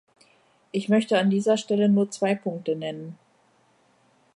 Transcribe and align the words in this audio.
Ich 0.71 0.89
möchte 0.89 1.19
an 1.19 1.29
dieser 1.29 1.57
Stelle 1.57 1.87
nur 1.87 2.09
zwei 2.09 2.33
Punkte 2.33 2.75
nennen. 2.75 3.19